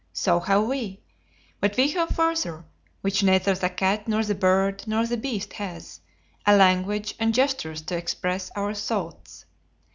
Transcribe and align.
So 0.13 0.39
have 0.39 0.63
we. 0.63 0.99
But 1.59 1.77
we 1.77 1.91
have 1.91 2.09
further 2.09 2.65
which 3.01 3.21
neither 3.21 3.53
the 3.53 3.69
cat, 3.69 4.07
nor 4.07 4.23
the 4.23 4.33
bird, 4.33 4.83
nor 4.87 5.05
the 5.05 5.15
beast 5.15 5.53
has 5.53 5.99
a 6.43 6.55
language 6.57 7.13
and 7.19 7.35
gestures 7.35 7.83
to 7.83 7.95
express 7.97 8.49
our 8.55 8.73
thoughts." 8.73 9.45